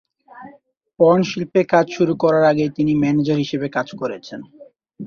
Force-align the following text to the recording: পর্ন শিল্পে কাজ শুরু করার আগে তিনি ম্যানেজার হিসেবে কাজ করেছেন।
পর্ন 0.99 1.21
শিল্পে 1.29 1.61
কাজ 1.73 1.85
শুরু 1.97 2.13
করার 2.23 2.45
আগে 2.51 2.65
তিনি 2.77 2.91
ম্যানেজার 3.03 3.37
হিসেবে 3.43 3.67
কাজ 3.77 3.87
করেছেন। 4.01 4.39